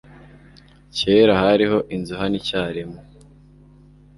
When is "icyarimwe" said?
2.41-2.99